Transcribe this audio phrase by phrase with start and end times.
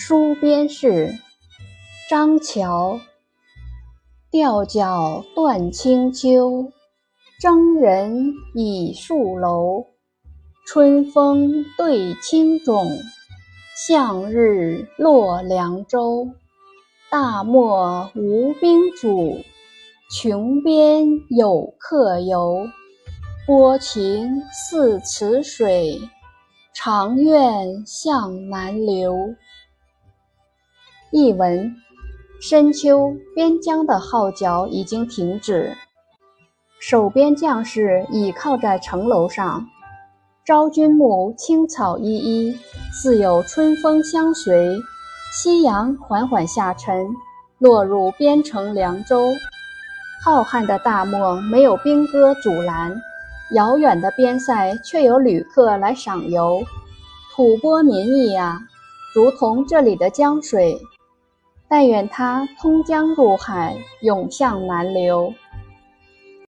[0.00, 1.18] 书边事，
[2.08, 3.00] 张桥。
[4.30, 6.70] 吊脚断清秋，
[7.40, 9.86] 征人倚戍楼。
[10.64, 12.86] 春风对青冢，
[13.88, 16.28] 向日落凉州。
[17.10, 19.40] 大漠无兵主，
[20.14, 22.68] 穷边有客游。
[23.48, 26.00] 波情似此水，
[26.72, 29.34] 长愿向南流。
[31.10, 31.74] 译文：
[32.38, 35.74] 深秋，边疆的号角已经停止，
[36.78, 39.66] 守边将士倚靠在城楼上。
[40.44, 42.58] 昭君墓青草依依，
[42.92, 44.78] 似有春风相随。
[45.32, 47.08] 夕阳缓缓下沉，
[47.58, 49.32] 落入边城凉州。
[50.22, 52.94] 浩瀚的大漠没有兵戈阻拦，
[53.54, 56.62] 遥远的边塞却有旅客来赏游。
[57.34, 58.60] 吐蕃民意啊，
[59.14, 60.78] 如同这里的江水。
[61.68, 65.32] 但愿它通江入海，涌向南流。